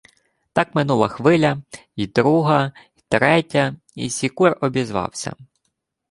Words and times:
Так 0.53 0.73
минула 0.75 1.07
хвиля, 1.07 1.61
й 1.95 2.07
друга, 2.07 2.71
й 2.97 3.01
третя, 3.09 3.75
й 3.95 4.09
Сікур 4.09 4.57
обізвався: 4.61 5.35